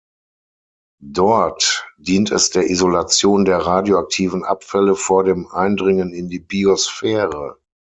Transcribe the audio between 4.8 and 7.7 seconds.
vor dem Eindringen in die Biosphäre.